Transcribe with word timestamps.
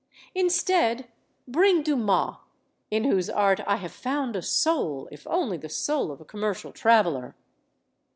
Instead, 0.33 1.09
bring 1.47 1.83
Dumas; 1.83 2.37
in 2.89 3.03
whose 3.03 3.29
art 3.29 3.59
I 3.67 3.75
have 3.75 3.91
found 3.91 4.35
a 4.35 4.41
soul, 4.41 5.07
if 5.11 5.27
only 5.27 5.57
the 5.57 5.69
soul 5.69 6.11
of 6.11 6.19
a 6.19 6.25
com 6.25 6.41
mercial 6.41 6.73
traveler. 6.73 7.35